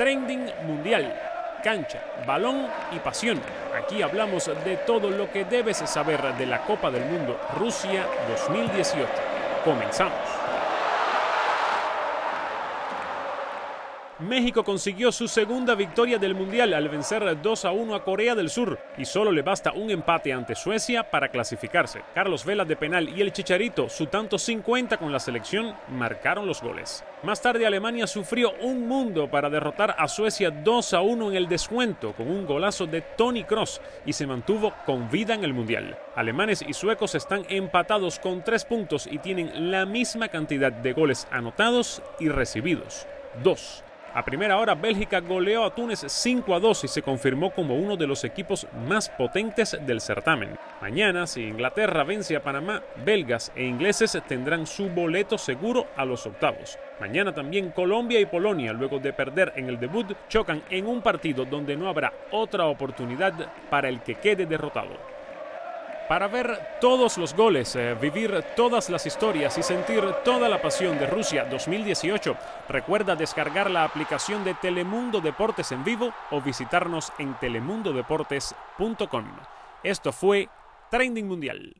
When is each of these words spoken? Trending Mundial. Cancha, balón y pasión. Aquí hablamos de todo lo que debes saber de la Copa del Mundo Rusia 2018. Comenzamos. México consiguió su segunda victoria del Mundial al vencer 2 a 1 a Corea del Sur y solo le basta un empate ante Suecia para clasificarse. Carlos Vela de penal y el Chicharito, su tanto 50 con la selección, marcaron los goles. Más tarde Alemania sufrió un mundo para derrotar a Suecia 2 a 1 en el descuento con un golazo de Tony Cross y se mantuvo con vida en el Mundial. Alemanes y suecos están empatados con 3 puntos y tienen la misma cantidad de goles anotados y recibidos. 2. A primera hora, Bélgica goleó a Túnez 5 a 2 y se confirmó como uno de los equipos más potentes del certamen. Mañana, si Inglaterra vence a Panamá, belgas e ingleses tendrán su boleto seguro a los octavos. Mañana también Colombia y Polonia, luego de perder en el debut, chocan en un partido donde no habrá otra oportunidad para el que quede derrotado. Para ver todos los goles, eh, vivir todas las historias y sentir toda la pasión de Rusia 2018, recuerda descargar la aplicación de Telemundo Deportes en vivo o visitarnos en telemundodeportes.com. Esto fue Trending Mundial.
Trending 0.00 0.50
Mundial. 0.64 1.14
Cancha, 1.62 2.00
balón 2.26 2.66
y 2.90 2.98
pasión. 3.00 3.38
Aquí 3.76 4.00
hablamos 4.00 4.50
de 4.64 4.78
todo 4.78 5.10
lo 5.10 5.30
que 5.30 5.44
debes 5.44 5.76
saber 5.76 6.22
de 6.38 6.46
la 6.46 6.62
Copa 6.62 6.90
del 6.90 7.04
Mundo 7.04 7.38
Rusia 7.58 8.06
2018. 8.30 9.06
Comenzamos. 9.62 10.39
México 14.20 14.64
consiguió 14.64 15.12
su 15.12 15.28
segunda 15.28 15.74
victoria 15.74 16.18
del 16.18 16.34
Mundial 16.34 16.74
al 16.74 16.88
vencer 16.88 17.40
2 17.40 17.64
a 17.64 17.70
1 17.70 17.94
a 17.94 18.04
Corea 18.04 18.34
del 18.34 18.50
Sur 18.50 18.78
y 18.98 19.04
solo 19.06 19.32
le 19.32 19.42
basta 19.42 19.72
un 19.72 19.90
empate 19.90 20.32
ante 20.32 20.54
Suecia 20.54 21.10
para 21.10 21.28
clasificarse. 21.28 22.02
Carlos 22.14 22.44
Vela 22.44 22.64
de 22.64 22.76
penal 22.76 23.08
y 23.08 23.22
el 23.22 23.32
Chicharito, 23.32 23.88
su 23.88 24.06
tanto 24.06 24.38
50 24.38 24.98
con 24.98 25.10
la 25.10 25.20
selección, 25.20 25.74
marcaron 25.88 26.46
los 26.46 26.60
goles. 26.60 27.02
Más 27.22 27.40
tarde 27.40 27.66
Alemania 27.66 28.06
sufrió 28.06 28.52
un 28.60 28.86
mundo 28.86 29.30
para 29.30 29.48
derrotar 29.48 29.94
a 29.98 30.06
Suecia 30.06 30.50
2 30.50 30.94
a 30.94 31.00
1 31.00 31.30
en 31.30 31.36
el 31.36 31.48
descuento 31.48 32.12
con 32.12 32.30
un 32.30 32.46
golazo 32.46 32.86
de 32.86 33.00
Tony 33.00 33.44
Cross 33.44 33.80
y 34.04 34.12
se 34.12 34.26
mantuvo 34.26 34.74
con 34.84 35.10
vida 35.10 35.34
en 35.34 35.44
el 35.44 35.54
Mundial. 35.54 35.98
Alemanes 36.14 36.62
y 36.66 36.74
suecos 36.74 37.14
están 37.14 37.44
empatados 37.48 38.18
con 38.18 38.44
3 38.44 38.64
puntos 38.66 39.08
y 39.10 39.18
tienen 39.18 39.70
la 39.70 39.86
misma 39.86 40.28
cantidad 40.28 40.72
de 40.72 40.92
goles 40.92 41.26
anotados 41.30 42.02
y 42.18 42.28
recibidos. 42.28 43.06
2. 43.42 43.84
A 44.12 44.24
primera 44.24 44.58
hora, 44.58 44.74
Bélgica 44.74 45.20
goleó 45.20 45.64
a 45.64 45.72
Túnez 45.72 46.04
5 46.04 46.52
a 46.52 46.58
2 46.58 46.82
y 46.84 46.88
se 46.88 47.00
confirmó 47.00 47.52
como 47.52 47.76
uno 47.76 47.96
de 47.96 48.08
los 48.08 48.24
equipos 48.24 48.66
más 48.88 49.08
potentes 49.08 49.78
del 49.86 50.00
certamen. 50.00 50.58
Mañana, 50.80 51.28
si 51.28 51.42
Inglaterra 51.42 52.02
vence 52.02 52.34
a 52.34 52.42
Panamá, 52.42 52.82
belgas 53.04 53.52
e 53.54 53.64
ingleses 53.64 54.18
tendrán 54.26 54.66
su 54.66 54.88
boleto 54.88 55.38
seguro 55.38 55.86
a 55.96 56.04
los 56.04 56.26
octavos. 56.26 56.76
Mañana 56.98 57.32
también 57.32 57.70
Colombia 57.70 58.18
y 58.18 58.26
Polonia, 58.26 58.72
luego 58.72 58.98
de 58.98 59.12
perder 59.12 59.52
en 59.54 59.68
el 59.68 59.78
debut, 59.78 60.12
chocan 60.28 60.60
en 60.70 60.88
un 60.88 61.02
partido 61.02 61.44
donde 61.44 61.76
no 61.76 61.88
habrá 61.88 62.12
otra 62.32 62.66
oportunidad 62.66 63.32
para 63.70 63.88
el 63.88 64.00
que 64.00 64.16
quede 64.16 64.44
derrotado. 64.44 65.19
Para 66.10 66.26
ver 66.26 66.78
todos 66.80 67.18
los 67.18 67.36
goles, 67.36 67.76
eh, 67.76 67.94
vivir 67.94 68.44
todas 68.56 68.90
las 68.90 69.06
historias 69.06 69.56
y 69.58 69.62
sentir 69.62 70.02
toda 70.24 70.48
la 70.48 70.60
pasión 70.60 70.98
de 70.98 71.06
Rusia 71.06 71.44
2018, 71.44 72.36
recuerda 72.68 73.14
descargar 73.14 73.70
la 73.70 73.84
aplicación 73.84 74.42
de 74.42 74.54
Telemundo 74.54 75.20
Deportes 75.20 75.70
en 75.70 75.84
vivo 75.84 76.12
o 76.32 76.40
visitarnos 76.40 77.12
en 77.20 77.38
telemundodeportes.com. 77.38 79.24
Esto 79.84 80.10
fue 80.10 80.48
Trending 80.90 81.28
Mundial. 81.28 81.79